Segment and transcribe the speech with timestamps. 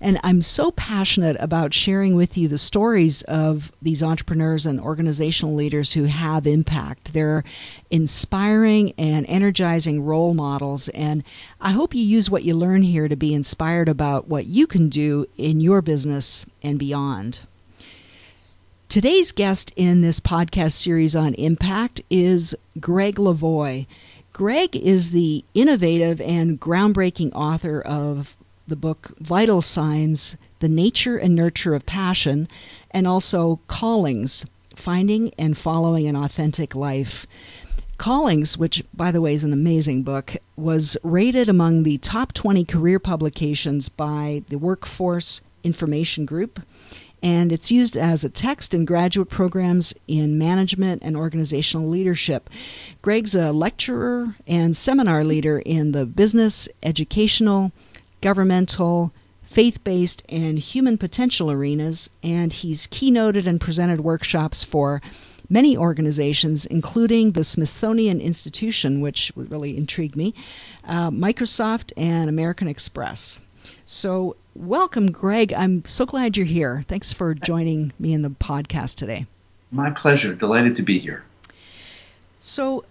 [0.00, 5.56] And I'm so passionate about sharing with you the stories of these entrepreneurs and organizational
[5.56, 7.12] leaders who have impact.
[7.12, 7.42] They're
[7.90, 10.88] inspiring and energizing role models.
[10.90, 11.24] And
[11.60, 14.88] I hope you use what you learn here to be inspired about what you can
[14.88, 17.40] do in your business and beyond.
[18.88, 23.86] Today's guest in this podcast series on impact is Greg Levoy.
[24.32, 28.36] Greg is the innovative and groundbreaking author of
[28.68, 32.46] the book Vital Signs The Nature and Nurture of Passion,
[32.90, 34.44] and also Callings
[34.76, 37.26] Finding and Following an Authentic Life.
[37.96, 42.66] Callings, which by the way is an amazing book, was rated among the top 20
[42.66, 46.60] career publications by the Workforce Information Group.
[47.22, 52.50] And it's used as a text in graduate programs in management and organizational leadership.
[53.00, 57.72] Greg's a lecturer and seminar leader in the business, educational,
[58.20, 65.00] governmental, faith based, and human potential arenas, and he's keynoted and presented workshops for
[65.48, 70.34] many organizations, including the Smithsonian Institution, which really intrigued me,
[70.84, 73.40] uh, Microsoft, and American Express.
[73.84, 75.52] So, welcome, Greg.
[75.54, 76.82] I'm so glad you're here.
[76.86, 79.26] Thanks for joining me in the podcast today.
[79.70, 80.34] My pleasure.
[80.34, 81.24] Delighted to be here.
[82.40, 82.84] So,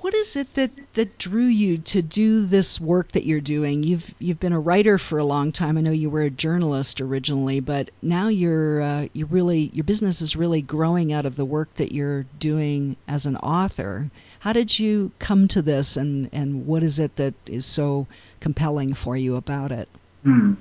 [0.00, 3.82] what is it that, that drew you to do this work that you're doing?
[3.82, 5.78] You've you've been a writer for a long time.
[5.78, 10.20] I know you were a journalist originally, but now you're uh, you really your business
[10.20, 14.10] is really growing out of the work that you're doing as an author.
[14.40, 18.06] How did you come to this, and and what is it that is so
[18.40, 19.88] compelling for you about it?
[20.22, 20.54] Hmm.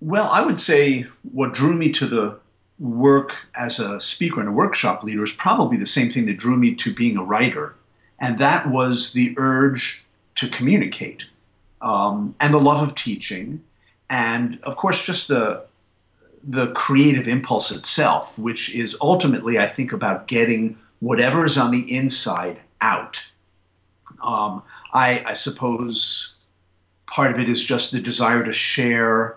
[0.00, 2.38] Well, I would say what drew me to the
[2.78, 6.56] work as a speaker and a workshop leader is probably the same thing that drew
[6.56, 7.74] me to being a writer
[8.20, 10.04] and that was the urge
[10.36, 11.24] to communicate
[11.80, 13.62] um, and the love of teaching,
[14.08, 15.64] and of course, just the
[16.42, 21.94] the creative impulse itself, which is ultimately, I think, about getting whatever is on the
[21.94, 23.22] inside out.
[24.22, 24.62] Um,
[24.94, 26.36] I, I suppose
[27.06, 29.36] part of it is just the desire to share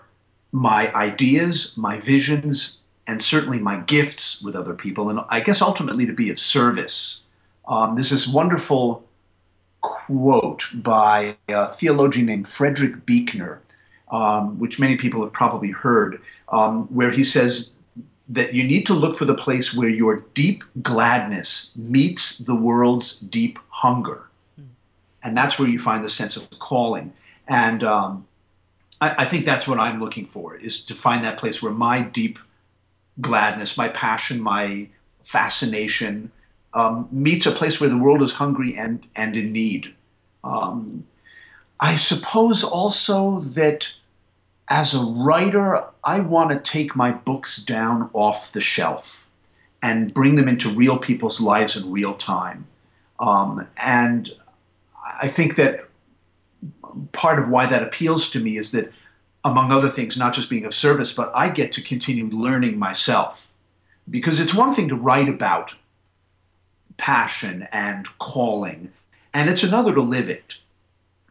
[0.52, 6.06] my ideas, my visions, and certainly my gifts with other people, and I guess ultimately
[6.06, 7.23] to be of service
[7.68, 9.04] um, there's this wonderful
[9.80, 13.60] quote by a theologian named Frederick Buechner,
[14.10, 17.76] um, which many people have probably heard, um, where he says
[18.28, 23.20] that you need to look for the place where your deep gladness meets the world's
[23.20, 24.24] deep hunger.
[25.22, 27.12] And that's where you find the sense of calling.
[27.48, 28.26] And um,
[29.00, 32.02] I, I think that's what I'm looking for, is to find that place where my
[32.02, 32.38] deep
[33.20, 34.88] gladness, my passion, my
[35.22, 36.30] fascination,
[36.74, 39.94] um, meets a place where the world is hungry and, and in need.
[40.42, 41.06] Um,
[41.80, 43.92] I suppose also that
[44.68, 49.28] as a writer, I want to take my books down off the shelf
[49.82, 52.66] and bring them into real people's lives in real time.
[53.20, 54.30] Um, and
[55.20, 55.88] I think that
[57.12, 58.90] part of why that appeals to me is that,
[59.44, 63.52] among other things, not just being of service, but I get to continue learning myself.
[64.08, 65.74] Because it's one thing to write about
[66.96, 68.92] passion and calling,
[69.32, 70.56] and it's another to live it.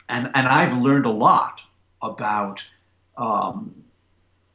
[0.10, 1.62] And and I've learned a lot
[2.02, 2.66] about.
[3.18, 3.84] Um,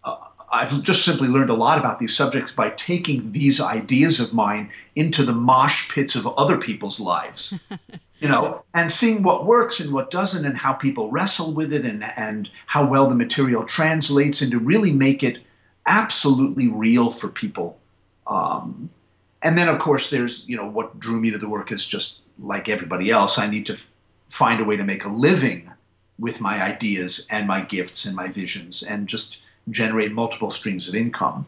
[0.04, 0.16] uh,
[0.50, 4.70] I've just simply learned a lot about these subjects by taking these ideas of mine
[4.96, 7.58] into the mosh pits of other people's lives.
[8.20, 11.84] you know, and seeing what works and what doesn't, and how people wrestle with it,
[11.84, 15.38] and and how well the material translates, and to really make it
[15.86, 17.78] absolutely real for people.
[18.26, 18.90] Um,
[19.42, 22.24] and then of course there's you know what drew me to the work is just
[22.38, 23.90] like everybody else i need to f-
[24.28, 25.70] find a way to make a living
[26.18, 29.40] with my ideas and my gifts and my visions and just
[29.70, 31.46] generate multiple streams of income.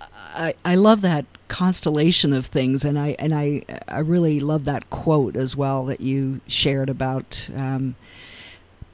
[0.00, 4.90] I, I love that constellation of things, and I and I I really love that
[4.90, 7.96] quote as well that you shared about um,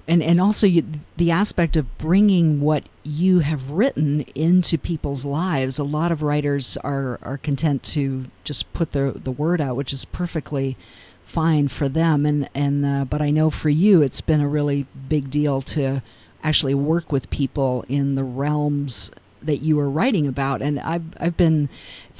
[0.08, 0.84] and and also you,
[1.16, 5.78] the aspect of bringing what you have written into people's lives.
[5.78, 9.93] A lot of writers are are content to just put the the word out, which
[9.93, 10.76] is perfectly
[11.25, 12.26] fine for them.
[12.26, 16.02] And and uh, but I know for you, it's been a really big deal to
[16.43, 19.10] actually work with people in the realms
[19.44, 20.62] that you were writing about.
[20.62, 21.69] And I've, I've been,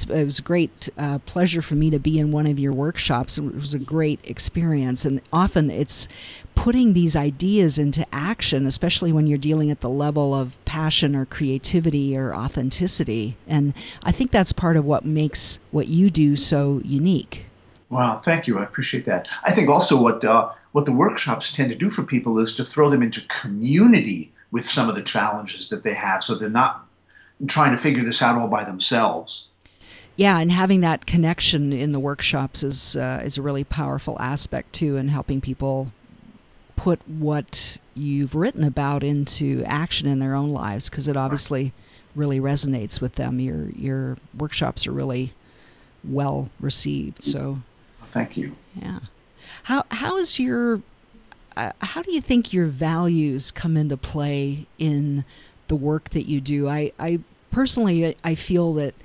[0.09, 3.37] it was a great uh, pleasure for me to be in one of your workshops.
[3.37, 5.05] It was a great experience.
[5.05, 6.07] And often it's
[6.55, 11.25] putting these ideas into action, especially when you're dealing at the level of passion or
[11.25, 13.35] creativity or authenticity.
[13.47, 13.73] And
[14.03, 17.45] I think that's part of what makes what you do so unique.
[17.89, 18.57] Wow, thank you.
[18.57, 19.27] I appreciate that.
[19.43, 22.63] I think also what uh, what the workshops tend to do for people is to
[22.63, 26.87] throw them into community with some of the challenges that they have, so they're not
[27.47, 29.49] trying to figure this out all by themselves.
[30.15, 34.73] Yeah, and having that connection in the workshops is uh, is a really powerful aspect
[34.73, 35.91] too, in helping people
[36.75, 41.73] put what you've written about into action in their own lives because it obviously
[42.15, 43.39] really resonates with them.
[43.39, 45.33] Your your workshops are really
[46.03, 47.23] well received.
[47.23, 47.59] So,
[48.07, 48.55] thank you.
[48.75, 48.99] Yeah.
[49.63, 50.81] How how is your
[51.57, 55.25] uh, how do you think your values come into play in
[55.67, 56.67] the work that you do?
[56.67, 57.19] I I
[57.53, 58.95] personally I feel that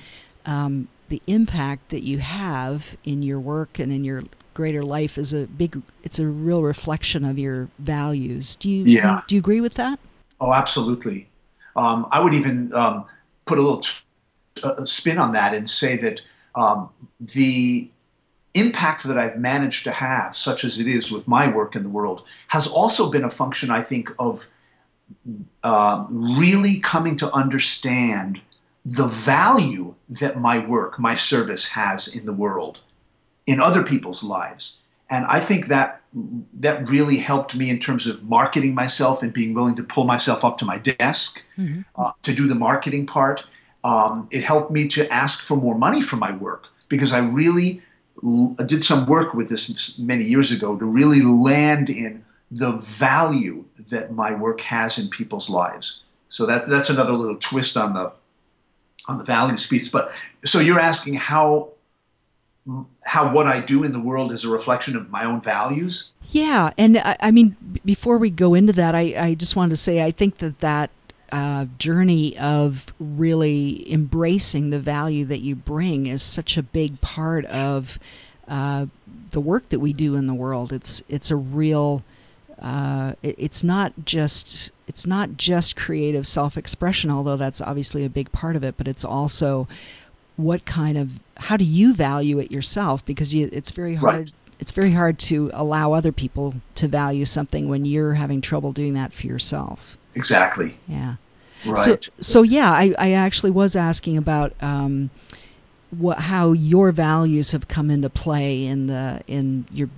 [0.47, 4.25] um, the impact that you have in your work and in your
[4.55, 8.57] greater life is a big it's a real reflection of your values.
[8.57, 9.21] Do you yeah.
[9.29, 10.01] do, you, agree with that?
[10.41, 11.29] Oh absolutely.
[11.77, 13.05] Um, i would even um,
[13.45, 14.01] put a little t-
[14.65, 16.23] uh, spin on that and say that
[16.57, 16.89] um,
[17.21, 17.89] the
[18.55, 21.89] impact that i've managed to have such as it is with my work in the
[21.91, 24.49] world has also been a function i think of
[25.63, 28.41] uh, really coming to understand
[28.85, 32.81] the value that my work, my service has in the world,
[33.47, 34.83] in other people's lives.
[35.11, 36.01] And I think that
[36.55, 40.45] that really helped me in terms of marketing myself and being willing to pull myself
[40.45, 41.83] up to my desk mm-hmm.
[41.97, 43.45] uh, to do the marketing part.
[43.85, 47.83] Um, it helped me to ask for more money for my work because I really
[48.25, 53.65] l- did some work with this many years ago to really land in the value
[53.91, 56.05] that my work has in people's lives.
[56.29, 58.13] So that that's another little twist on the
[59.07, 59.89] on the values piece.
[59.89, 60.13] But
[60.45, 61.71] so you're asking how
[63.05, 66.13] how what I do in the world is a reflection of my own values?
[66.31, 69.77] Yeah, and I, I mean, before we go into that, I, I just wanted to
[69.77, 70.91] say I think that that
[71.33, 77.45] uh, journey of really embracing the value that you bring is such a big part
[77.47, 77.99] of
[78.49, 78.87] uh,
[79.31, 80.73] the work that we do in the world.
[80.73, 82.03] It's it's a real.
[82.61, 88.31] Uh, it, it's not just it's not just creative self-expression, although that's obviously a big
[88.33, 89.69] part of it, but it's also
[90.37, 93.05] what kind of how do you value it yourself?
[93.05, 94.33] Because you, it's very hard right.
[94.61, 98.95] it's very hard to allow other people to value something when you're having trouble doing
[98.95, 99.97] that for yourself.
[100.15, 100.77] Exactly.
[100.87, 101.17] Yeah.
[101.67, 101.77] Right.
[101.77, 105.11] so so yeah i, I actually was asking about um,
[105.91, 109.89] what how your values have come into play in the in your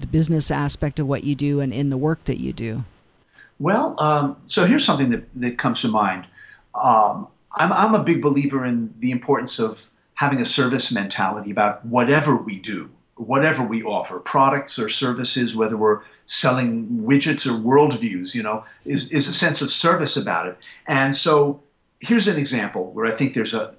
[0.00, 2.84] the business aspect of what you do and in the work that you do
[3.58, 6.26] well, um, so here's something that, that comes to mind.
[6.74, 11.84] Um, I'm, I'm a big believer in the importance of having a service mentality about
[11.86, 18.34] whatever we do, whatever we offer, products or services, whether we're selling widgets or worldviews,
[18.34, 20.58] you know, is, is a sense of service about it.
[20.86, 21.62] And so
[22.00, 23.74] here's an example where I think there's a,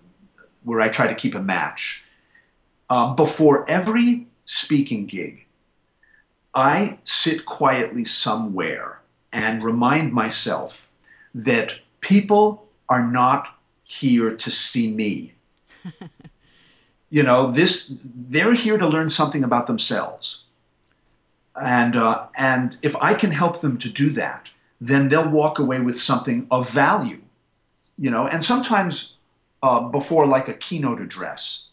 [0.64, 2.04] where I try to keep a match.
[2.90, 5.46] Um, before every speaking gig,
[6.54, 9.02] I sit quietly somewhere
[9.32, 10.90] and remind myself
[11.34, 15.34] that people are not here to see me.
[17.10, 20.46] you know, this they're here to learn something about themselves.
[21.62, 25.80] And uh, and if I can help them to do that, then they'll walk away
[25.80, 27.22] with something of value.
[27.98, 29.18] You know, and sometimes
[29.64, 31.70] uh, before like a keynote address,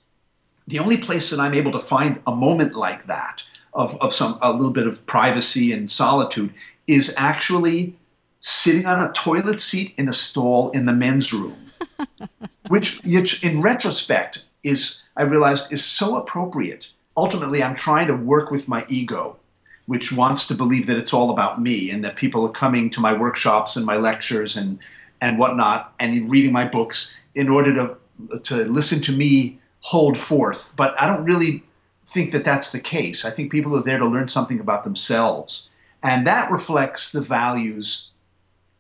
[0.66, 4.38] the only place that I'm able to find a moment like that of, of some
[4.43, 6.52] a little bit of privacy and solitude
[6.87, 7.97] is actually
[8.40, 11.57] sitting on a toilet seat in a stall in the men's room,
[12.69, 16.88] which, which in retrospect is, I realized, is so appropriate.
[17.16, 19.37] Ultimately, I'm trying to work with my ego,
[19.87, 23.00] which wants to believe that it's all about me and that people are coming to
[23.00, 24.78] my workshops and my lectures and,
[25.21, 30.73] and whatnot and reading my books in order to, to listen to me hold forth.
[30.76, 31.62] But I don't really
[32.14, 33.25] think that that's the case.
[33.26, 35.71] I think people are there to learn something about themselves
[36.04, 38.11] and that reflects the values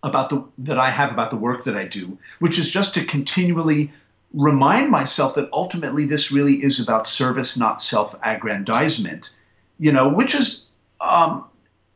[0.02, 3.04] about the that I have about the work that I do, which is just to
[3.04, 3.90] continually
[4.34, 9.30] remind myself that ultimately this really is about service, not self-aggrandizement.
[9.78, 10.68] You know, which is
[11.00, 11.46] um,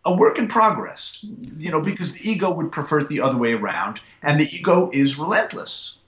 [0.06, 1.24] a work in progress.
[1.58, 4.90] You know, because the ego would prefer it the other way around, and the ego
[4.94, 5.98] is relentless.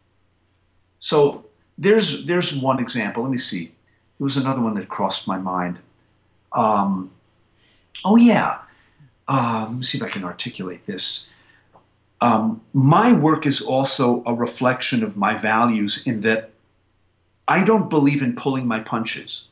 [0.99, 1.45] So
[1.77, 3.23] there's there's one example.
[3.23, 3.73] Let me see.
[4.21, 5.79] There was another one that crossed my mind.
[6.53, 7.11] Um,
[8.05, 8.59] oh yeah,
[9.29, 11.31] uh, let me see if I can articulate this.
[12.21, 16.51] um, my work is also a reflection of my values in that
[17.49, 19.49] I don't believe in pulling my punches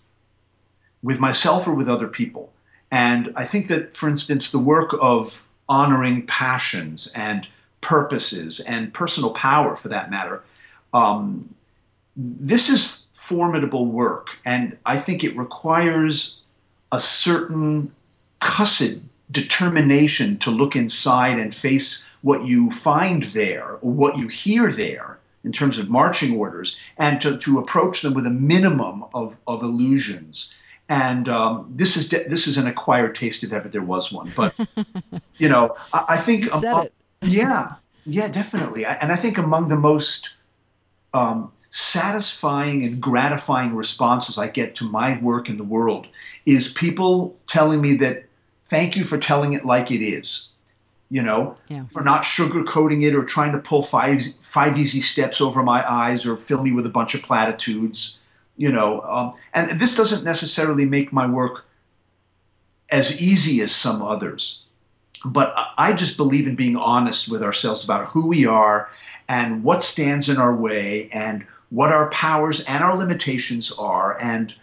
[1.02, 2.52] with myself or with other people.
[2.90, 7.48] And I think that, for instance, the work of honoring passions and
[7.80, 10.42] purposes and personal power, for that matter,
[10.92, 11.54] um,
[12.16, 14.38] this is formidable work.
[14.46, 16.40] And I think it requires
[16.92, 17.92] a certain
[18.40, 18.96] cussed
[19.30, 25.18] determination to look inside and face what you find there or what you hear there
[25.44, 29.62] in terms of marching orders and to, to approach them with a minimum of, of
[29.62, 30.54] illusions
[30.88, 34.32] and um, this is de- this is an acquired taste if ever there was one.
[34.34, 34.54] But
[35.36, 36.44] you know, I, I think
[36.86, 36.92] it.
[37.22, 37.74] yeah,
[38.06, 38.86] yeah, definitely.
[38.86, 40.34] I, and I think among the most
[41.12, 46.08] um, satisfying and gratifying responses I get to my work in the world
[46.46, 48.24] is people telling me that
[48.62, 50.50] thank you for telling it like it is.
[51.10, 51.86] You know, yeah.
[51.86, 56.26] for not sugarcoating it or trying to pull five five easy steps over my eyes
[56.26, 58.20] or fill me with a bunch of platitudes
[58.58, 61.64] you know um, and this doesn't necessarily make my work
[62.90, 64.66] as easy as some others
[65.24, 68.90] but i just believe in being honest with ourselves about who we are
[69.28, 74.54] and what stands in our way and what our powers and our limitations are and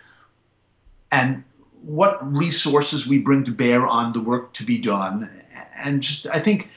[1.12, 1.44] and
[1.84, 5.30] what resources we bring to bear on the work to be done.
[5.78, 6.70] And just i think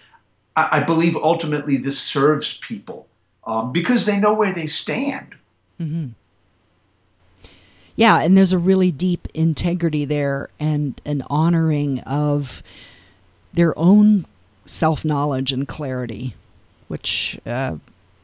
[0.57, 3.07] i, believe ultimately this serves people
[3.45, 5.35] um, because they know where they stand.
[5.81, 6.09] Mm-hmm.
[7.97, 12.63] Yeah, and there's a really deep integrity there and an honoring of
[13.53, 14.27] their own
[14.67, 16.35] self knowledge and clarity,
[16.87, 17.77] which uh,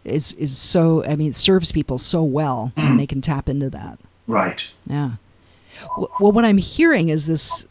[0.05, 1.05] is is so.
[1.05, 2.97] I mean, it serves people so well mm.
[2.97, 3.99] they can tap into that.
[4.27, 4.71] Right.
[4.87, 5.13] Yeah.
[5.97, 7.67] Well, what I'm hearing is this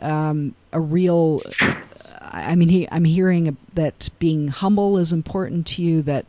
[0.00, 1.40] um, a real.
[2.20, 6.02] I mean, he, I'm hearing that being humble is important to you.
[6.02, 6.26] That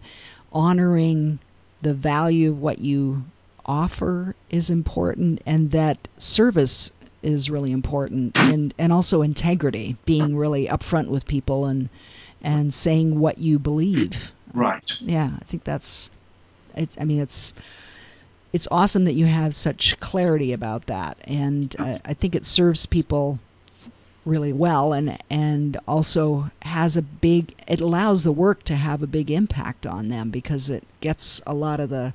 [0.54, 1.40] honoring
[1.82, 3.24] the value of what you
[3.66, 10.68] offer is important and that service is really important and and also integrity being really
[10.68, 11.90] upfront with people and
[12.42, 16.12] and saying what you believe right yeah i think that's
[16.76, 17.54] it's i mean it's
[18.54, 22.86] it's awesome that you have such clarity about that and uh, i think it serves
[22.86, 23.40] people
[24.26, 29.08] really well and and also has a big it allows the work to have a
[29.08, 32.14] big impact on them because it gets a lot of the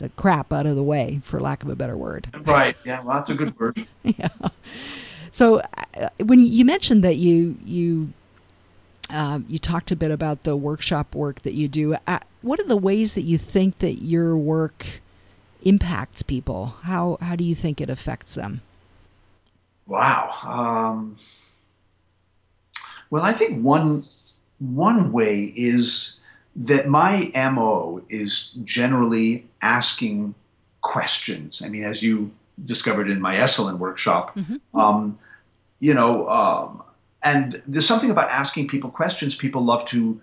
[0.00, 2.26] the crap out of the way, for lack of a better word.
[2.44, 2.76] Right.
[2.84, 3.02] Yeah.
[3.02, 3.86] Well, that's a good word.
[4.02, 4.28] yeah.
[5.30, 5.60] So
[5.96, 8.12] uh, when you mentioned that you you
[9.10, 11.96] uh, you talked a bit about the workshop work that you do.
[12.06, 14.86] Uh, what are the ways that you think that your work
[15.62, 16.66] impacts people?
[16.66, 18.62] How how do you think it affects them?
[19.86, 20.32] Wow.
[20.44, 21.16] Um,
[23.10, 24.04] well, I think one
[24.58, 26.20] one way is
[26.56, 30.34] that my MO is generally asking
[30.82, 31.62] questions.
[31.62, 32.30] I mean, as you
[32.64, 34.78] discovered in my Esalen workshop, mm-hmm.
[34.78, 35.18] um,
[35.78, 36.82] you know, um,
[37.22, 39.34] and there's something about asking people questions.
[39.34, 40.20] People love to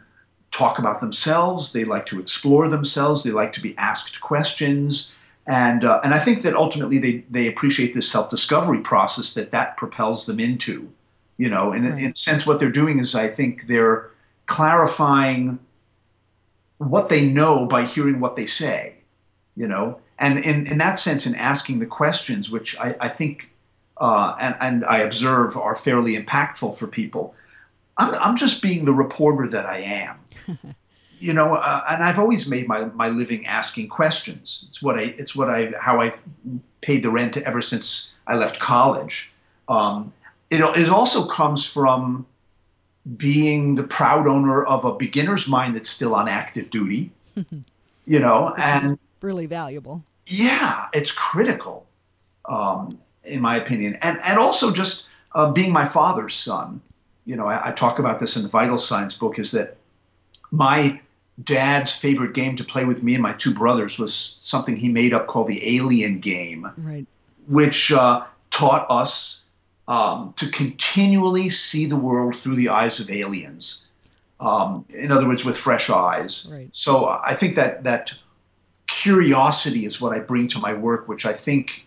[0.52, 1.74] talk about themselves.
[1.74, 3.24] They like to explore themselves.
[3.24, 5.16] They like to be asked questions.
[5.46, 9.78] And, uh, and I think that ultimately they, they appreciate this self-discovery process that that
[9.78, 10.92] propels them into,
[11.38, 12.02] you know, in, right.
[12.02, 14.10] in a sense, what they're doing is I think they're
[14.48, 15.60] clarifying
[16.80, 18.96] what they know by hearing what they say,
[19.56, 20.00] you know.
[20.20, 23.50] And in, in that sense, in asking the questions, which I, I think
[24.00, 27.36] uh, and, and I observe are fairly impactful for people,
[27.98, 30.20] I'm, I'm just being the reporter that I am.
[31.20, 34.66] you know, uh, and I've always made my, my living asking questions.
[34.68, 36.20] It's what I, it's what I, how I've
[36.82, 39.32] paid the rent ever since I left college.
[39.68, 40.12] Um,
[40.50, 42.26] it, it also comes from
[43.16, 47.12] being the proud owner of a beginner's mind that's still on active duty,
[48.06, 50.04] you know, Which and really valuable.
[50.28, 51.87] Yeah, it's critical,
[52.48, 56.82] um, in my opinion, and and also just uh, being my father's son.
[57.26, 59.38] You know, I, I talk about this in the Vital Signs book.
[59.40, 59.78] Is that
[60.52, 61.00] my
[61.44, 65.14] dad's favorite game to play with me and my two brothers was something he made
[65.14, 67.06] up called the Alien Game, right.
[67.48, 69.46] which uh, taught us
[69.88, 73.88] um, to continually see the world through the eyes of aliens.
[74.40, 76.50] Um, in other words, with fresh eyes.
[76.52, 76.70] Right.
[76.72, 78.14] So I think that that
[78.88, 81.87] curiosity is what I bring to my work, which I think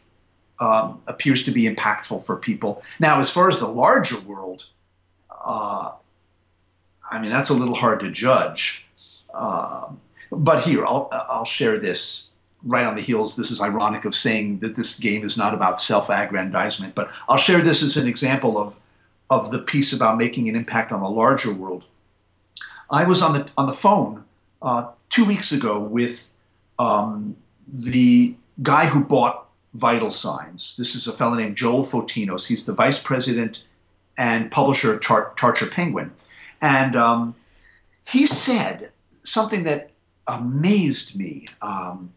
[0.61, 2.83] um, appears to be impactful for people.
[2.99, 4.67] Now, as far as the larger world,
[5.31, 5.93] uh,
[7.11, 8.87] I mean that's a little hard to judge.
[9.33, 9.89] Uh,
[10.31, 12.29] but here, I'll I'll share this
[12.63, 13.37] right on the heels.
[13.37, 17.63] This is ironic of saying that this game is not about self-aggrandizement, but I'll share
[17.63, 18.79] this as an example of
[19.31, 21.87] of the piece about making an impact on a larger world.
[22.91, 24.25] I was on the on the phone
[24.63, 26.33] uh, two weeks ago with
[26.79, 27.37] um,
[27.73, 30.77] the guy who bought Vital Signs.
[30.77, 32.47] This is a fellow named Joel Fotinos.
[32.47, 33.65] He's the vice president
[34.19, 36.13] and publisher of Tar- Tarcher Penguin,
[36.61, 37.35] and um,
[38.07, 38.91] he said
[39.23, 39.93] something that
[40.27, 41.47] amazed me.
[41.63, 42.13] Um,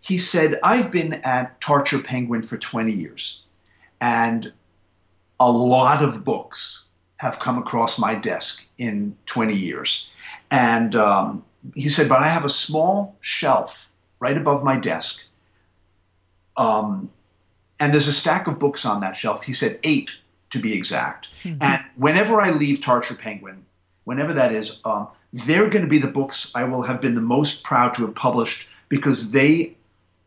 [0.00, 3.44] he said, "I've been at Tarcher Penguin for 20 years,
[4.00, 4.52] and
[5.38, 6.86] a lot of books
[7.18, 10.10] have come across my desk in 20 years."
[10.50, 11.44] And um,
[11.74, 15.26] he said, "But I have a small shelf right above my desk."
[16.56, 17.10] Um,
[17.80, 19.42] and there's a stack of books on that shelf.
[19.42, 20.10] He said eight
[20.50, 21.28] to be exact.
[21.42, 21.62] Mm-hmm.
[21.62, 23.64] And whenever I leave Tarcher Penguin,
[24.04, 27.20] whenever that is, um, they're going to be the books I will have been the
[27.20, 29.76] most proud to have published because they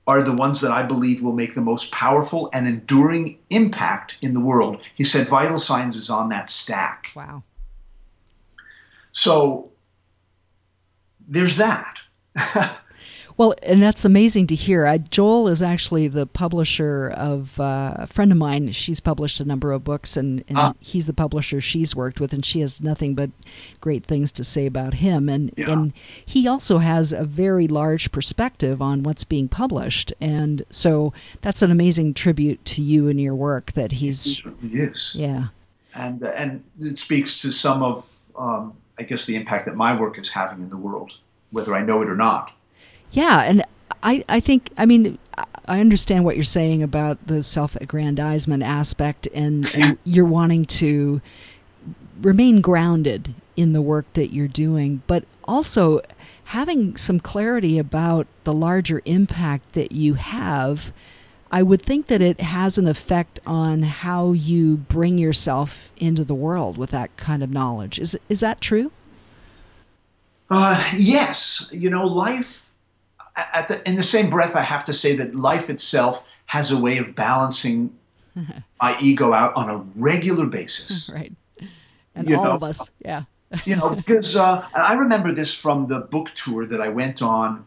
[0.05, 4.34] are the ones that I believe will make the most powerful and enduring impact in
[4.34, 4.81] the world.
[4.96, 7.07] He said Vital Signs is on that stack.
[7.15, 7.43] Wow.
[9.12, 9.69] So
[11.27, 12.01] there's that.
[13.38, 14.88] Well, and that's amazing to hear.
[14.88, 18.72] I, Joel is actually the publisher of uh, a friend of mine.
[18.72, 20.74] She's published a number of books, and, and ah.
[20.79, 23.29] he's the publisher she's worked with, and she has nothing but
[23.79, 25.29] great things to say about him.
[25.29, 25.72] And yeah.
[25.72, 25.94] and
[26.25, 31.13] he also has a very large perspective on what's being published, and so
[31.44, 34.41] that's an amazing tribute to you and your work that he's.
[34.62, 35.13] Yes.
[35.13, 35.50] Yeah.
[35.96, 39.96] And uh, and it speaks to some of, um, I guess, the impact that my
[39.96, 41.17] work is having in the world,
[41.51, 42.53] whether I know it or not.
[43.12, 43.64] Yeah, and
[44.04, 45.18] I, I think, I mean,
[45.66, 51.22] I understand what you're saying about the self aggrandizement aspect, and, and you're wanting to
[52.22, 56.02] remain grounded in the work that you're doing, but also
[56.46, 60.92] having some clarity about the larger impact that you have.
[61.52, 66.36] I would think that it has an effect on how you bring yourself into the
[66.36, 68.00] world with that kind of knowledge.
[68.00, 68.92] Is is that true?
[70.50, 71.70] Uh, yes.
[71.74, 72.67] You know, life
[73.67, 76.98] the, in the same breath, I have to say that life itself has a way
[76.98, 77.96] of balancing
[78.81, 81.09] my ego out on a regular basis.
[81.14, 81.33] Right.
[82.16, 83.24] And you all know, of us, yeah.
[83.64, 87.64] you know, because uh, I remember this from the book tour that I went on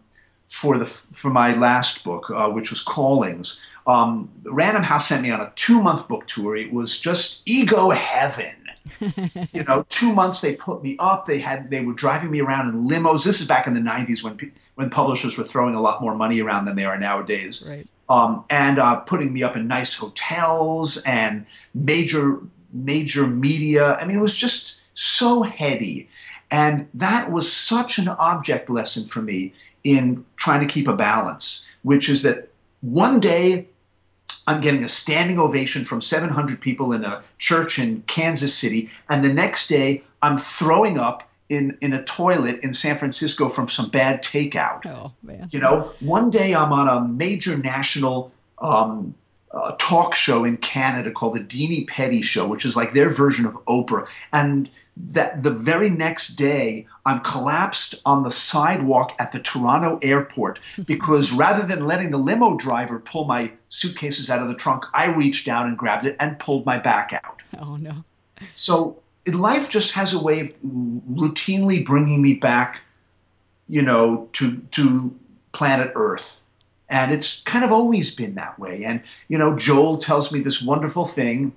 [0.49, 3.63] for the for my last book, uh, which was Callings.
[3.87, 6.57] Um, Random House sent me on a two month book tour.
[6.57, 8.55] It was just ego heaven.
[9.53, 11.27] you know, two months they put me up.
[11.27, 13.25] They had they were driving me around in limos.
[13.25, 16.41] This is back in the '90s when when publishers were throwing a lot more money
[16.41, 17.67] around than they are nowadays.
[17.69, 17.87] Right.
[18.09, 22.41] Um, and uh, putting me up in nice hotels and major
[22.73, 23.97] major media.
[23.97, 26.09] I mean, it was just so heady,
[26.51, 29.53] and that was such an object lesson for me
[29.85, 32.49] in trying to keep a balance, which is that
[32.81, 33.69] one day
[34.47, 39.25] I'm getting a standing ovation from 700 people in a church in Kansas City, and
[39.25, 43.91] the next day I'm throwing up in, in a toilet in San Francisco from some
[43.91, 44.87] bad takeout.
[44.87, 45.49] Oh, man.
[45.51, 49.15] You know, one day I'm on a major national um,
[49.53, 53.47] uh, talk show in Canada called the Dini Petty Show, which is like their version
[53.47, 54.09] of Oprah.
[54.33, 54.71] And
[55.09, 61.33] that the very next day I'm collapsed on the sidewalk at the Toronto airport because
[61.33, 65.47] rather than letting the limo driver pull my suitcases out of the trunk, I reached
[65.47, 67.43] down and grabbed it and pulled my back out.
[67.59, 68.05] Oh no.
[68.55, 72.81] So life just has a way of routinely bringing me back,
[73.69, 75.15] you know, to to
[75.53, 76.45] planet Earth.
[76.89, 78.85] And it's kind of always been that way.
[78.85, 81.53] And you know, Joel tells me this wonderful thing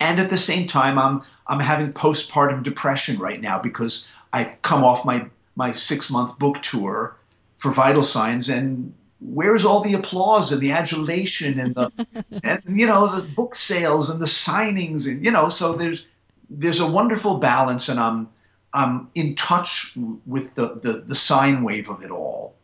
[0.00, 4.82] and at the same time I'm I'm having postpartum depression right now because I've come
[4.82, 7.16] off my my six month book tour
[7.56, 11.90] for Vital Signs, and where's all the applause and the adulation and the
[12.44, 16.06] and you know the book sales and the signings and you know so there's
[16.50, 18.28] there's a wonderful balance, and I'm
[18.74, 22.54] I'm in touch with the the, the sine wave of it all.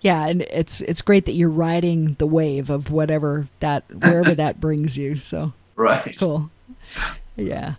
[0.00, 4.60] Yeah, and it's it's great that you're riding the wave of whatever that wherever that
[4.60, 5.16] brings you.
[5.16, 5.52] So
[5.88, 6.50] right, cool.
[7.36, 7.74] Yeah.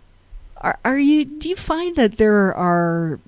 [0.58, 1.24] Are, are you?
[1.24, 3.20] Do you find that there are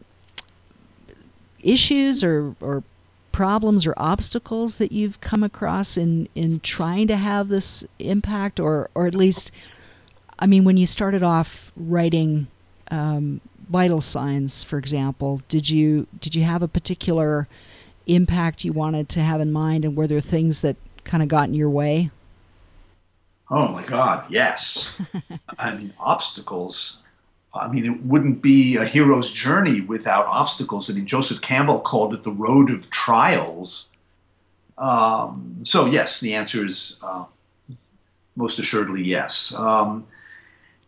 [1.62, 2.82] issues or or
[3.30, 8.90] problems or obstacles that you've come across in in trying to have this impact, or
[8.94, 9.52] or at least,
[10.38, 12.46] I mean, when you started off writing
[12.90, 17.46] um, vital signs, for example, did you did you have a particular
[18.06, 21.48] impact you wanted to have in mind, and were there things that kind of got
[21.48, 22.10] in your way?
[23.50, 24.96] Oh my God, yes.
[25.59, 27.02] I mean, obstacles.
[27.54, 30.90] I mean, it wouldn't be a hero's journey without obstacles.
[30.90, 33.90] I mean, Joseph Campbell called it the road of trials.
[34.78, 37.24] Um, so, yes, the answer is uh,
[38.35, 39.54] most assuredly yes.
[39.54, 40.07] Um,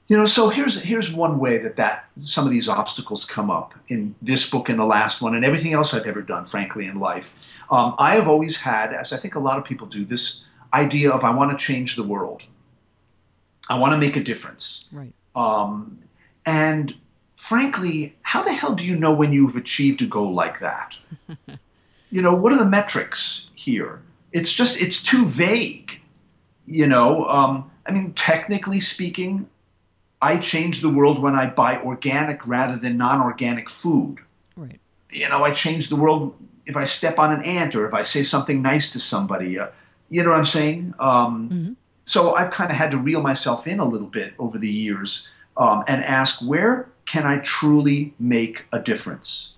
[0.08, 3.74] You know, so here's here's one way that that some of these obstacles come up
[3.88, 7.00] in this book and the last one and everything else I've ever done, frankly, in
[7.00, 7.34] life.
[7.70, 11.10] Um, I have always had, as I think a lot of people do, this idea
[11.10, 12.44] of I want to change the world.
[13.68, 14.88] I want to make a difference.
[14.92, 15.12] Right.
[15.34, 15.98] Um,
[16.44, 16.94] and
[17.34, 20.96] frankly, how the hell do you know when you've achieved a goal like that?
[22.10, 24.02] you know, what are the metrics here?
[24.32, 26.00] It's just it's too vague.
[26.66, 29.48] You know, um, I mean, technically speaking,
[30.20, 34.18] I change the world when I buy organic rather than non-organic food.
[34.56, 34.80] Right.
[35.10, 36.34] You know, I change the world
[36.66, 39.58] if I step on an ant or if I say something nice to somebody.
[39.58, 39.68] Uh,
[40.08, 40.94] you know what I'm saying?
[40.98, 41.72] Um, mm-hmm.
[42.04, 45.28] So I've kind of had to reel myself in a little bit over the years
[45.56, 49.54] um, and ask where can I truly make a difference?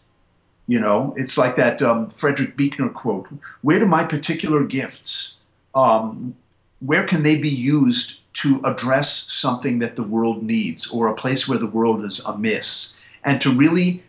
[0.66, 3.26] You know, it's like that um, Frederick Buechner quote:
[3.62, 5.36] "Where do my particular gifts?
[5.74, 6.34] Um,
[6.80, 11.48] where can they be used to address something that the world needs or a place
[11.48, 14.02] where the world is amiss and to really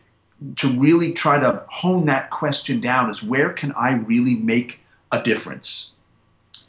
[0.56, 4.80] to really try to hone that question down is where can i really make
[5.12, 5.94] a difference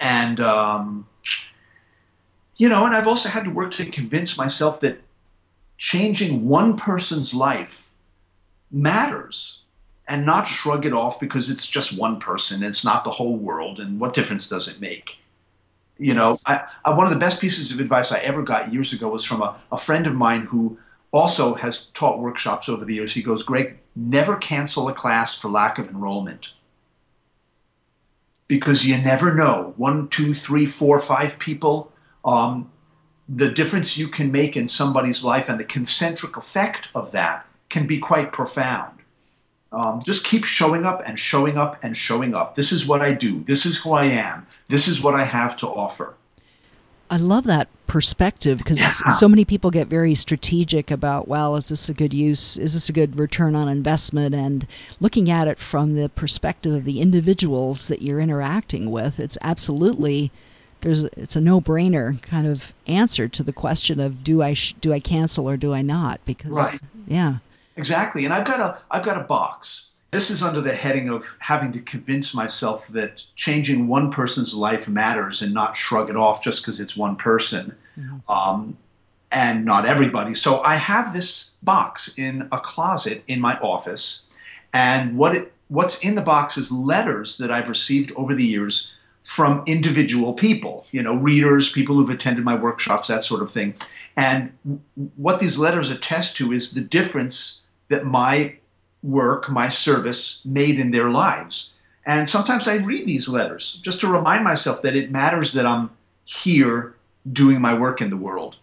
[0.00, 1.06] and um,
[2.56, 5.00] you know and i've also had to work to convince myself that
[5.78, 7.88] changing one person's life
[8.70, 9.64] matters
[10.08, 13.78] and not shrug it off because it's just one person it's not the whole world
[13.78, 15.20] and what difference does it make
[16.00, 18.94] you know, I, I, one of the best pieces of advice I ever got years
[18.94, 20.78] ago was from a, a friend of mine who
[21.12, 23.12] also has taught workshops over the years.
[23.12, 26.54] He goes, Greg, never cancel a class for lack of enrollment.
[28.50, 29.74] Because you never know.
[29.76, 31.92] One, two, three, four, five people,
[32.24, 32.68] um,
[33.28, 37.86] the difference you can make in somebody's life and the concentric effect of that can
[37.86, 38.98] be quite profound.
[39.70, 42.56] Um, just keep showing up and showing up and showing up.
[42.56, 43.44] This is what I do.
[43.44, 44.44] This is who I am.
[44.66, 46.16] This is what I have to offer.
[47.10, 49.08] I love that perspective because yeah.
[49.08, 52.56] so many people get very strategic about, well, is this a good use?
[52.56, 54.34] Is this a good return on investment?
[54.34, 54.66] And
[55.00, 60.30] looking at it from the perspective of the individuals that you're interacting with, it's absolutely
[60.82, 64.94] there's it's a no-brainer kind of answer to the question of do I sh- do
[64.94, 66.24] I cancel or do I not?
[66.24, 66.80] Because right.
[67.06, 67.38] yeah,
[67.76, 68.24] Exactly.
[68.24, 69.89] And I've got a I've got a box.
[70.10, 74.88] This is under the heading of having to convince myself that changing one person's life
[74.88, 78.30] matters and not shrug it off just because it's one person mm-hmm.
[78.30, 78.76] um,
[79.30, 80.34] and not everybody.
[80.34, 84.26] So I have this box in a closet in my office,
[84.72, 88.94] and what it, what's in the box is letters that I've received over the years
[89.22, 93.74] from individual people, you know, readers, people who've attended my workshops, that sort of thing.
[94.16, 94.52] And
[95.16, 98.56] what these letters attest to is the difference that my
[99.02, 101.74] work, my service made in their lives.
[102.06, 105.90] And sometimes I read these letters just to remind myself that it matters that I'm
[106.24, 106.94] here
[107.32, 108.56] doing my work in the world,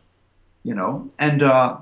[0.64, 1.10] you know.
[1.20, 1.78] And uh,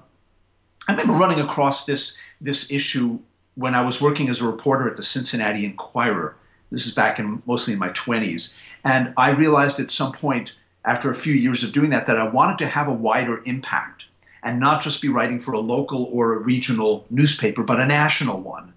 [0.87, 3.19] I remember running across this this issue
[3.55, 6.35] when I was working as a reporter at the Cincinnati Enquirer.
[6.71, 11.09] This is back in mostly in my 20s, and I realized at some point after
[11.09, 14.07] a few years of doing that that I wanted to have a wider impact
[14.45, 18.39] and not just be writing for a local or a regional newspaper, but a national
[18.41, 18.71] one.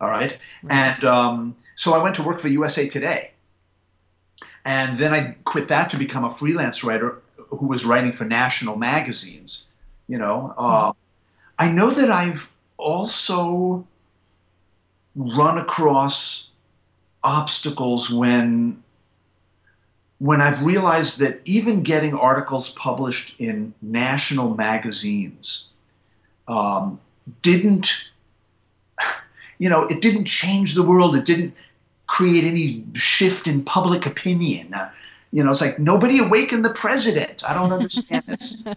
[0.00, 0.36] All right.
[0.68, 3.30] And um, so I went to work for USA Today.
[4.66, 8.76] And then I quit that to become a freelance writer who was writing for national
[8.76, 9.66] magazines.
[10.08, 10.92] You know, uh,
[11.58, 13.86] I know that I've also
[15.16, 16.50] run across
[17.22, 18.82] obstacles when
[20.18, 25.72] when I've realized that even getting articles published in national magazines
[26.48, 27.00] um,
[27.42, 28.10] didn't,
[29.58, 31.16] you know, it didn't change the world.
[31.16, 31.54] It didn't
[32.06, 34.72] create any shift in public opinion.
[34.72, 34.90] Uh,
[35.32, 37.42] you know, it's like nobody awakened the president.
[37.48, 38.62] I don't understand this.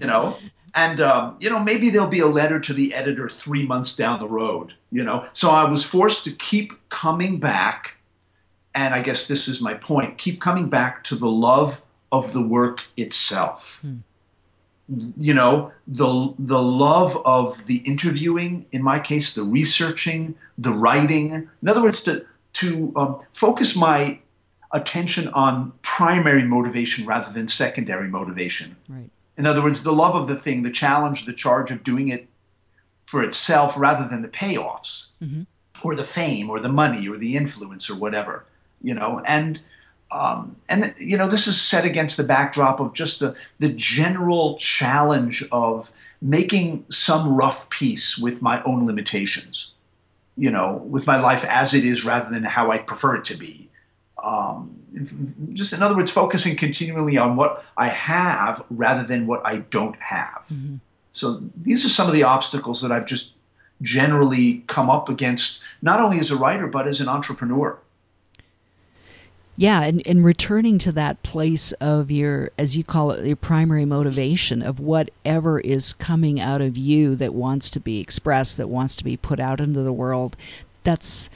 [0.00, 0.36] You know,
[0.74, 4.18] and um, you know maybe there'll be a letter to the editor three months down
[4.18, 4.74] the road.
[4.90, 7.94] You know, so I was forced to keep coming back
[8.74, 12.46] and I guess this is my point, keep coming back to the love of the
[12.46, 13.80] work itself.
[13.82, 13.98] Hmm.
[15.16, 21.48] You know, the the love of the interviewing, in my case, the researching, the writing.
[21.62, 24.18] In other words, to to um, focus my
[24.72, 28.76] attention on primary motivation rather than secondary motivation.
[28.88, 29.08] Right.
[29.38, 32.28] In other words, the love of the thing, the challenge, the charge of doing it
[33.06, 35.42] for itself rather than the payoffs mm-hmm.
[35.82, 38.44] or the fame or the money or the influence or whatever
[38.82, 39.60] you know, and
[40.10, 44.56] um, and you know this is set against the backdrop of just the the general
[44.58, 49.74] challenge of making some rough peace with my own limitations,
[50.36, 53.36] you know, with my life as it is rather than how I prefer it to
[53.36, 53.68] be.
[54.22, 54.78] Um,
[55.52, 59.98] just in other words, focusing continually on what I have rather than what I don't
[60.00, 60.44] have.
[60.44, 60.76] Mm-hmm.
[61.12, 63.32] So these are some of the obstacles that I've just
[63.82, 67.76] generally come up against, not only as a writer, but as an entrepreneur.
[69.56, 73.84] Yeah, and, and returning to that place of your, as you call it, your primary
[73.84, 78.96] motivation of whatever is coming out of you that wants to be expressed, that wants
[78.96, 80.36] to be put out into the world.
[80.84, 81.28] That's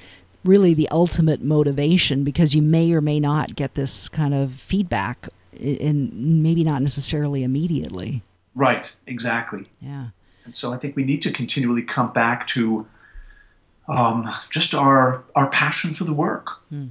[0.45, 5.29] really the ultimate motivation because you may or may not get this kind of feedback,
[5.61, 8.23] and maybe not necessarily immediately.
[8.55, 9.67] Right, exactly.
[9.81, 10.07] Yeah.
[10.45, 12.87] And so I think we need to continually come back to
[13.89, 16.63] um, just our our passion for the work.
[16.71, 16.89] Hmm.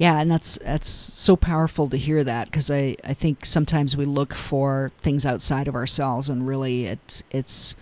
[0.00, 4.06] Yeah, and that's that's so powerful to hear that because I, I think sometimes we
[4.06, 7.74] look for things outside of ourselves, and really it's it's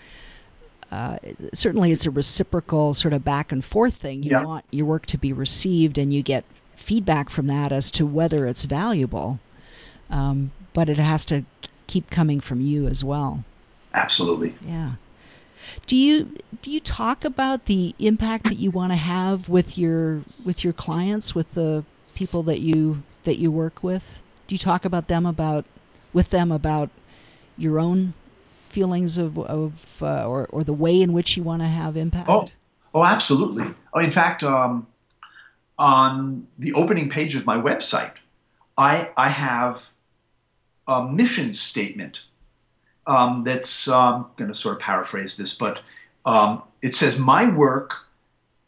[0.90, 1.18] uh,
[1.54, 4.24] certainly it's a reciprocal sort of back and forth thing.
[4.24, 4.42] You yeah.
[4.42, 8.48] want your work to be received, and you get feedback from that as to whether
[8.48, 9.38] it's valuable.
[10.10, 11.44] Um, but it has to
[11.86, 13.44] keep coming from you as well.
[13.94, 14.56] Absolutely.
[14.66, 14.94] Yeah.
[15.86, 20.22] Do you do you talk about the impact that you want to have with your
[20.44, 21.84] with your clients, with the
[22.18, 24.22] people that you that you work with?
[24.48, 25.64] Do you talk about them about
[26.12, 26.90] with them about
[27.56, 28.12] your own
[28.68, 32.28] feelings of of uh, or or the way in which you want to have impact?
[32.28, 32.48] Oh,
[32.92, 33.66] oh, absolutely.
[33.94, 34.86] Oh, in fact, um,
[35.78, 38.14] on the opening page of my website,
[38.76, 39.88] I I have
[40.88, 42.22] a mission statement
[43.06, 45.80] um, that's um, going to sort of paraphrase this, but
[46.26, 48.06] um, it says, My work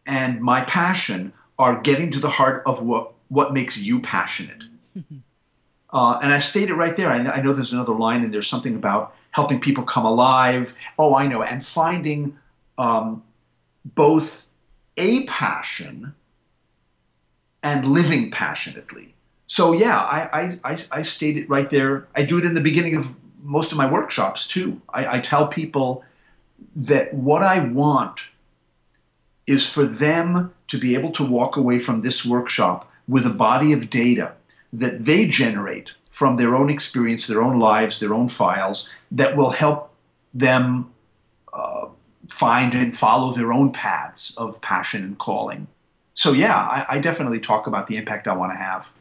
[0.06, 4.64] and my passion are getting to the heart of what, what makes you passionate.
[5.93, 7.11] uh, and I state it right there.
[7.11, 10.75] I know, I know there's another line and there's something about helping people come alive.
[10.99, 11.43] Oh, I know.
[11.43, 12.37] And finding
[12.77, 13.23] um,
[13.95, 14.49] both
[14.97, 16.12] a passion
[17.62, 19.14] and living passionately.
[19.47, 22.07] So yeah, I, I, I, I state it right there.
[22.14, 23.07] I do it in the beginning of
[23.43, 24.81] most of my workshops too.
[24.93, 26.05] I, I tell people
[26.77, 28.21] that what I want
[29.47, 33.73] is for them to be able to walk away from this workshop with a body
[33.73, 34.33] of data
[34.73, 39.51] that they generate from their own experience, their own lives, their own files that will
[39.51, 39.92] help
[40.33, 40.88] them
[41.53, 41.87] uh,
[42.29, 45.66] find and follow their own paths of passion and calling.
[46.14, 48.92] So, yeah, I, I definitely talk about the impact I want to have.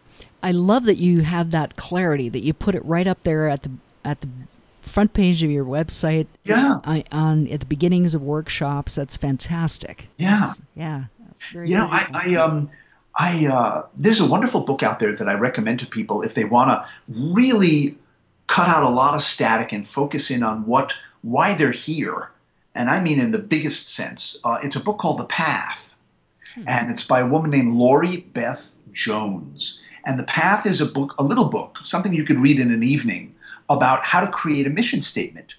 [0.41, 3.62] I love that you have that clarity, that you put it right up there at
[3.62, 3.72] the
[4.04, 4.30] at the
[4.82, 6.26] front page of your website.
[6.45, 6.80] Yeah.
[6.84, 8.95] On, on at the beginnings of workshops.
[8.95, 10.08] That's fantastic.
[10.17, 10.39] Yeah.
[10.39, 11.04] That's, yeah.
[11.54, 12.72] you know, I, I um.
[13.17, 16.45] I uh, there's a wonderful book out there that I recommend to people if they
[16.45, 17.98] want to really
[18.48, 22.32] cut out a lot of static and focus in on what why they're here,
[22.76, 24.39] and I mean in the biggest sense.
[24.43, 25.95] Uh, it's a book called The Path,
[26.56, 26.63] hmm.
[26.67, 29.82] and it's by a woman named Laurie Beth Jones.
[30.06, 32.84] And The Path is a book, a little book, something you could read in an
[32.84, 33.36] evening
[33.69, 35.56] about how to create a mission statement.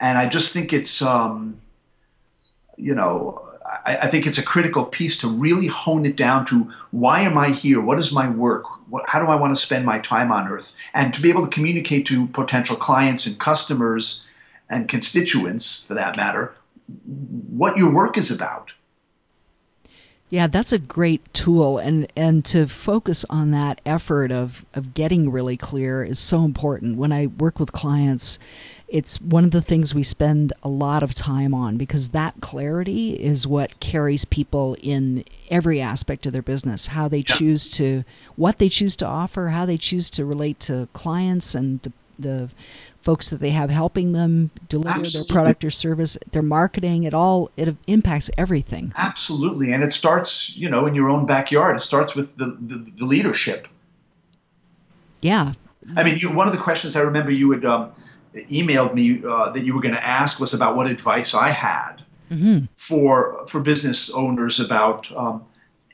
[0.00, 1.60] And I just think it's, um,
[2.78, 3.49] you know,
[3.84, 7.38] I, I, think it's a critical piece to really hone it down to why am
[7.38, 7.80] I here?
[7.80, 8.64] What is my work?
[8.90, 10.72] What, how do I want to spend my time on earth?
[10.94, 14.26] And to be able to communicate to potential clients and customers
[14.68, 16.54] and constituents, for that matter,
[17.50, 18.72] what your work is about.
[20.30, 25.32] Yeah, that's a great tool, and and to focus on that effort of of getting
[25.32, 26.98] really clear is so important.
[26.98, 28.38] When I work with clients,
[28.90, 33.12] it's one of the things we spend a lot of time on because that clarity
[33.12, 36.88] is what carries people in every aspect of their business.
[36.88, 37.34] How they yeah.
[37.36, 38.02] choose to,
[38.34, 42.50] what they choose to offer, how they choose to relate to clients and the, the
[43.00, 45.28] folks that they have helping them deliver Absolutely.
[45.28, 48.92] their product or service, their marketing, it all it impacts everything.
[48.98, 51.76] Absolutely, and it starts you know in your own backyard.
[51.76, 53.68] It starts with the the, the leadership.
[55.22, 55.54] Yeah,
[55.96, 57.92] I mean, you, one of the questions I remember you would um,
[58.34, 62.02] emailed me uh, that you were going to ask was about what advice I had
[62.30, 62.66] mm-hmm.
[62.74, 65.44] for for business owners about um,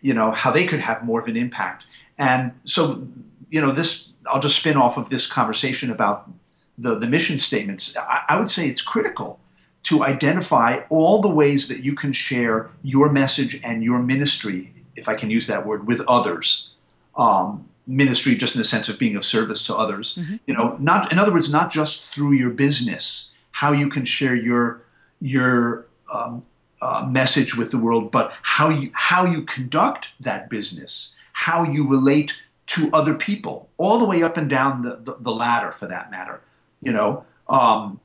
[0.01, 1.85] you know how they could have more of an impact.
[2.19, 3.07] And so
[3.51, 6.31] you know this I'll just spin off of this conversation about
[6.79, 9.41] the, the mission statements, I, I would say it's critical
[9.85, 15.09] to identify all the ways that you can share your message and your ministry, if
[15.09, 16.73] I can use that word, with others.
[17.17, 20.17] Um, ministry just in the sense of being of service to others.
[20.17, 20.37] Mm-hmm.
[20.47, 24.35] You know, not in other words, not just through your business, how you can share
[24.35, 24.83] your
[25.21, 26.45] your um,
[26.83, 31.89] uh, message with the world, but how you how you conduct that business, how you
[31.89, 35.87] relate to other people, all the way up and down the, the, the ladder, for
[35.87, 36.41] that matter
[36.87, 38.01] you know, um,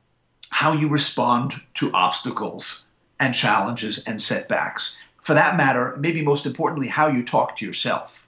[0.49, 2.89] how you respond to obstacles
[3.19, 5.01] and challenges and setbacks.
[5.21, 8.27] for that matter, maybe most importantly, how you talk to yourself.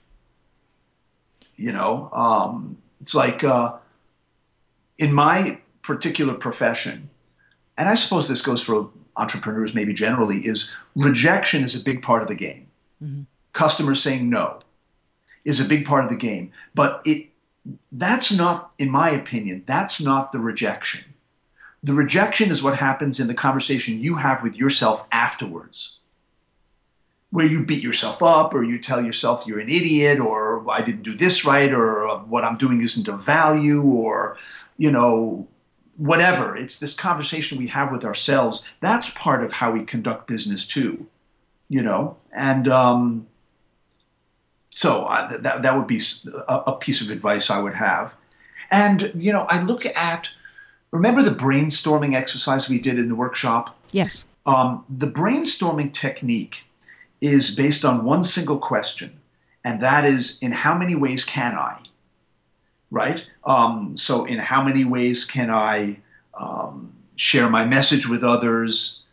[1.56, 3.74] You know, um, it's like uh,
[4.98, 7.08] in my particular profession,
[7.76, 12.22] and I suppose this goes for entrepreneurs maybe generally, is rejection is a big part
[12.22, 12.66] of the game.
[13.02, 13.22] Mm-hmm.
[13.52, 14.58] Customers saying no
[15.44, 17.28] is a big part of the game, but it
[17.92, 21.02] that's not, in my opinion, that's not the rejection.
[21.82, 26.00] The rejection is what happens in the conversation you have with yourself afterwards
[27.34, 31.02] where you beat yourself up or you tell yourself you're an idiot or I didn't
[31.02, 34.38] do this right or what I'm doing isn't of value or,
[34.76, 35.48] you know,
[35.96, 36.56] whatever.
[36.56, 38.64] It's this conversation we have with ourselves.
[38.78, 41.08] That's part of how we conduct business too,
[41.68, 42.16] you know?
[42.30, 43.26] And um,
[44.70, 46.00] so I, that, that would be
[46.46, 48.14] a, a piece of advice I would have.
[48.70, 50.28] And, you know, I look at,
[50.92, 53.76] remember the brainstorming exercise we did in the workshop?
[53.90, 54.24] Yes.
[54.46, 56.64] Um, the brainstorming technique
[57.24, 59.18] is based on one single question,
[59.64, 61.78] and that is in how many ways can I?
[62.90, 63.26] Right?
[63.44, 65.98] Um, so, in how many ways can I
[66.38, 69.04] um, share my message with others?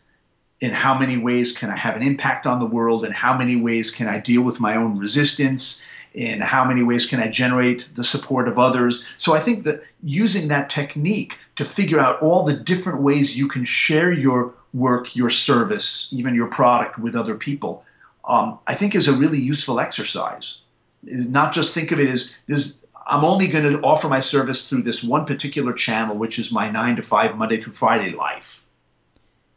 [0.60, 3.04] In how many ways can I have an impact on the world?
[3.04, 5.84] In how many ways can I deal with my own resistance?
[6.12, 9.08] In how many ways can I generate the support of others?
[9.16, 13.48] So, I think that using that technique to figure out all the different ways you
[13.48, 17.84] can share your work, your service, even your product with other people
[18.24, 20.60] um, I think is a really useful exercise.
[21.02, 22.86] Not just think of it as this.
[23.06, 26.70] I'm only going to offer my service through this one particular channel, which is my
[26.70, 28.64] nine to five Monday through Friday life.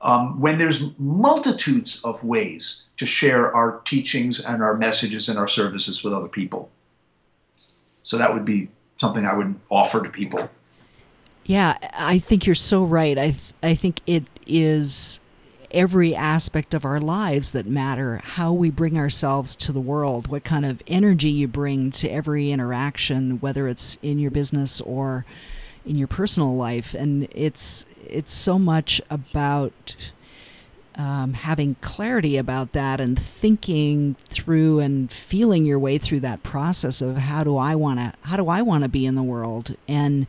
[0.01, 5.47] Um, when there's multitudes of ways to share our teachings and our messages and our
[5.47, 6.69] services with other people.
[8.04, 10.49] So that would be something I would offer to people.
[11.45, 13.17] Yeah, I think you're so right.
[13.17, 15.19] I I think it is
[15.71, 20.43] every aspect of our lives that matter how we bring ourselves to the world, what
[20.43, 25.25] kind of energy you bring to every interaction, whether it's in your business or
[25.86, 26.93] in your personal life.
[26.93, 29.95] And it's it's so much about
[30.95, 37.01] um, having clarity about that and thinking through and feeling your way through that process
[37.01, 39.75] of how do I want to how do I want to be in the world
[39.88, 40.25] and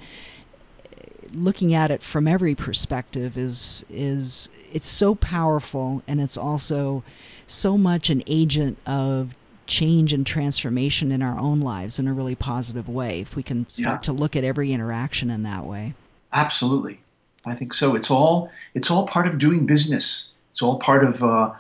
[1.35, 7.03] looking at it from every perspective is is it's so powerful and it's also
[7.47, 9.35] so much an agent of
[9.67, 13.69] change and transformation in our own lives in a really positive way if we can
[13.69, 13.99] start yeah.
[13.99, 15.95] to look at every interaction in that way.
[16.33, 17.01] Absolutely.
[17.45, 17.95] I think so.
[17.95, 20.33] It's all it's all part of doing business.
[20.51, 21.53] It's all part of uh,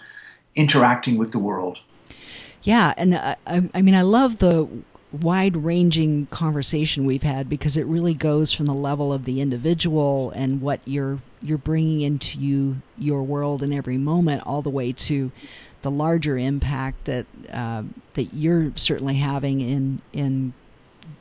[0.55, 1.81] interacting with the world.
[2.63, 4.69] Yeah and I, I mean i love the
[5.13, 10.31] wide ranging conversation we've had because it really goes from the level of the individual
[10.33, 14.91] and what you're you're bringing into you your world in every moment all the way
[14.93, 15.31] to
[15.83, 17.83] the larger impact that uh,
[18.15, 20.53] that you're certainly having in in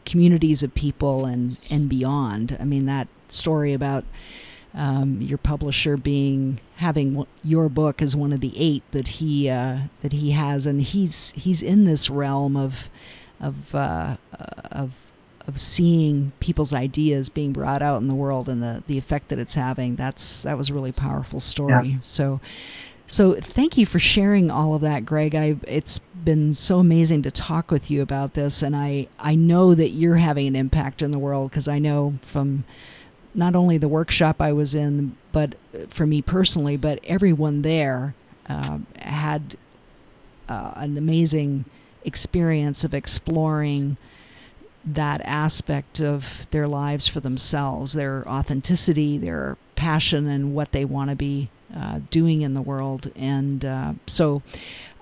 [0.06, 2.58] communities of people and and beyond.
[2.60, 4.04] I mean that story about
[4.74, 9.80] um, your publisher being having your book as one of the eight that he uh,
[10.02, 12.90] that he has, and he's he's in this realm of
[13.40, 14.18] of uh,
[14.72, 14.92] of
[15.48, 19.38] of seeing people's ideas being brought out in the world and the, the effect that
[19.40, 19.96] it's having.
[19.96, 21.88] That's that was a really powerful story.
[21.88, 21.98] Yeah.
[22.02, 22.40] So
[23.08, 25.36] so thank you for sharing all of that, Gregg.
[25.36, 29.76] I it's been so amazing to talk with you about this, and I I know
[29.76, 32.64] that you're having an impact in the world because I know from
[33.36, 35.56] not only the workshop I was in, but
[35.90, 38.16] for me personally, but everyone there
[38.50, 39.56] uh, had
[40.48, 41.66] uh, an amazing
[42.06, 43.98] experience of exploring
[44.86, 51.10] that aspect of their lives for themselves, their authenticity, their passion, and what they want
[51.10, 53.12] to be uh, doing in the world.
[53.16, 54.44] And uh, so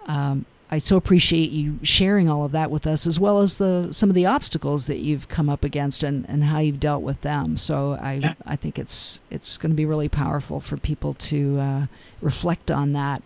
[0.08, 3.90] um, I so appreciate you sharing all of that with us, as well as the
[3.92, 7.22] some of the obstacles that you've come up against and, and how you've dealt with
[7.22, 7.58] them.
[7.58, 11.86] So I I think it's it's going to be really powerful for people to uh,
[12.22, 13.22] reflect on that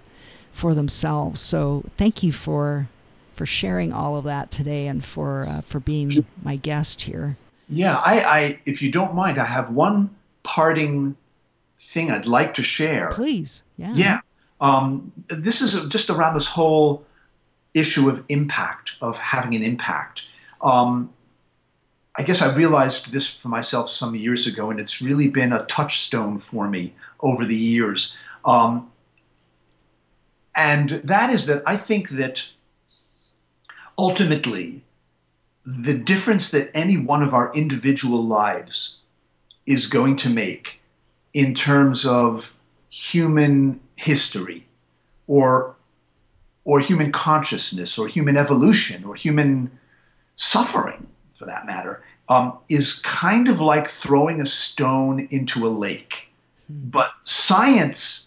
[0.52, 1.40] for themselves.
[1.40, 2.90] So thank you for
[3.38, 7.38] for sharing all of that today and for uh, for being my guest here.
[7.70, 10.10] Yeah, I, I, if you don't mind, I have one
[10.44, 11.16] parting
[11.78, 13.10] thing I'd like to share.
[13.10, 13.94] Please, yeah.
[13.94, 14.20] Yeah.
[14.60, 17.06] Um, this is just around this whole
[17.74, 20.28] issue of impact, of having an impact.
[20.62, 21.14] Um,
[22.16, 25.64] I guess I realized this for myself some years ago, and it's really been a
[25.66, 28.18] touchstone for me over the years.
[28.46, 28.90] Um,
[30.56, 32.50] and that is that I think that
[33.98, 34.82] ultimately,
[35.66, 39.02] the difference that any one of our individual lives
[39.66, 40.80] is going to make
[41.34, 42.56] in terms of
[42.90, 44.66] human history
[45.28, 45.76] or
[46.64, 49.72] or human consciousness or human evolution or human
[50.36, 56.30] suffering, for that matter, um, is kind of like throwing a stone into a lake.
[56.68, 56.90] Hmm.
[56.90, 58.27] But science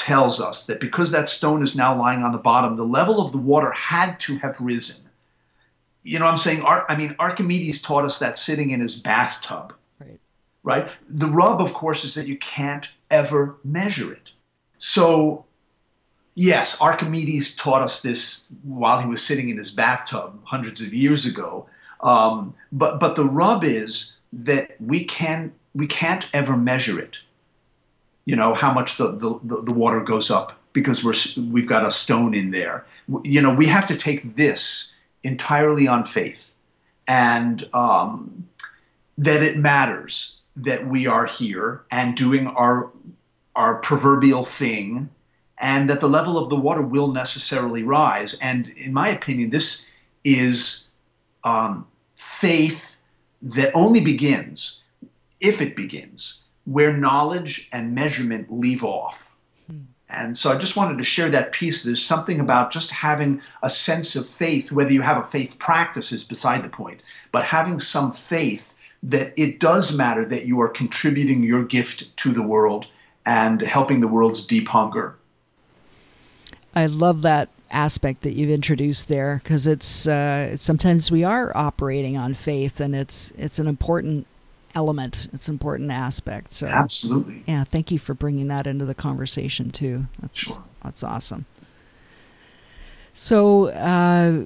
[0.00, 3.32] tells us that because that stone is now lying on the bottom, the level of
[3.32, 5.08] the water had to have risen.
[6.02, 9.74] You know, what I'm saying, I mean, Archimedes taught us that sitting in his bathtub.
[10.00, 10.20] Right.
[10.62, 10.88] Right.
[11.08, 14.32] The rub, of course, is that you can't ever measure it.
[14.78, 15.44] So
[16.34, 21.26] yes, Archimedes taught us this while he was sitting in his bathtub hundreds of years
[21.26, 21.66] ago.
[22.00, 27.20] Um, but but the rub is that we can we can't ever measure it.
[28.30, 31.20] You know how much the, the, the water goes up because we're
[31.50, 32.86] we've got a stone in there.
[33.24, 34.92] You know we have to take this
[35.24, 36.52] entirely on faith,
[37.08, 38.48] and um,
[39.18, 42.92] that it matters that we are here and doing our
[43.56, 45.10] our proverbial thing
[45.58, 48.38] and that the level of the water will necessarily rise.
[48.40, 49.88] And in my opinion, this
[50.22, 50.88] is
[51.42, 52.96] um, faith
[53.42, 54.84] that only begins,
[55.40, 59.36] if it begins, where knowledge and measurement leave off.
[59.66, 59.78] Hmm.
[60.08, 61.82] And so I just wanted to share that piece.
[61.82, 66.12] There's something about just having a sense of faith, whether you have a faith practice
[66.12, 67.02] is beside the point,
[67.32, 72.32] but having some faith that it does matter that you are contributing your gift to
[72.32, 72.86] the world
[73.24, 75.16] and helping the world's deep hunger.
[76.74, 82.16] I love that aspect that you've introduced there because it's uh, sometimes we are operating
[82.16, 84.26] on faith and it's it's an important
[84.74, 85.28] element.
[85.32, 86.52] It's an important aspect.
[86.52, 87.42] So absolutely.
[87.46, 90.04] yeah thank you for bringing that into the conversation too.
[90.20, 90.62] That's sure.
[90.82, 91.46] that's awesome.
[93.14, 94.44] So uh,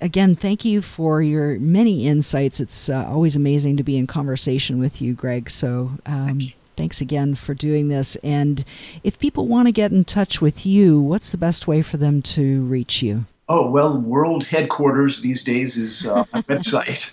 [0.00, 2.60] again thank you for your many insights.
[2.60, 5.50] It's uh, always amazing to be in conversation with you Gregg.
[5.50, 6.40] So um,
[6.76, 8.16] thanks again for doing this.
[8.22, 8.64] And
[9.04, 12.22] if people want to get in touch with you, what's the best way for them
[12.22, 13.24] to reach you?
[13.52, 17.10] Oh, well, world headquarters these days is uh, my website.